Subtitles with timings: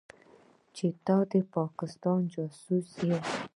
[0.75, 3.17] چې ته د پاکستان جاسوس يې.